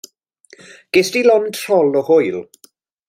[0.97, 2.41] Gest ti lond trol o hwyl?